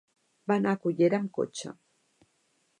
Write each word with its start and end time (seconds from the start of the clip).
Va 0.51 0.57
anar 0.61 0.73
a 0.77 0.79
Cullera 0.85 1.19
amb 1.25 1.31
cotxe. 1.37 1.77